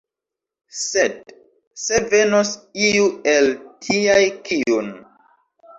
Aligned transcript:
Sed 0.83 1.35
se 1.83 2.01
venos 2.15 2.55
iu 2.89 3.07
el 3.37 3.53
tiaj, 3.87 4.21
kiun. 4.51 4.95